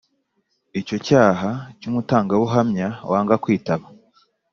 [0.79, 1.49] Icyo cyaha
[1.79, 3.85] cy umutangabuhamya wanga kwitaba